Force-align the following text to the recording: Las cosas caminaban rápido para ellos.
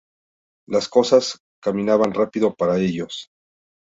Las 0.67 0.89
cosas 0.89 1.43
caminaban 1.61 2.15
rápido 2.15 2.55
para 2.55 2.79
ellos. 2.79 3.29